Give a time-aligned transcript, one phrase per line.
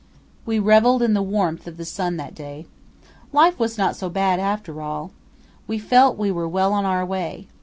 [0.47, 2.65] We revelled in the warmth of the sun that day.
[3.31, 5.11] Life was not so bad, after all.
[5.67, 7.45] We felt we were well on our way.